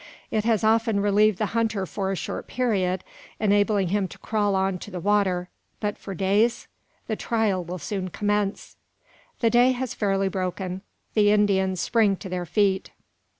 [0.31, 3.03] It has often relieved the hunter for a short period,
[3.39, 5.47] enabling him to crawl on to the water;
[5.79, 6.67] but for days!
[7.05, 8.77] The trial will soon commence.
[9.41, 10.81] The day has fairly broken.
[11.13, 12.89] The Indians spring to their feet.